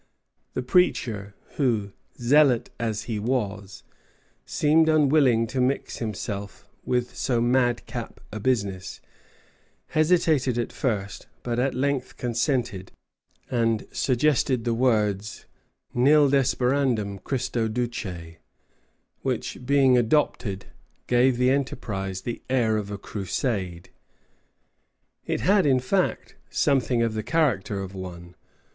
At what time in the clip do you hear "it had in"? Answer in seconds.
25.27-25.79